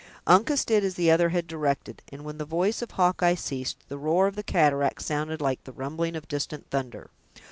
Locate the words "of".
2.81-2.89, 4.25-4.35, 6.15-6.27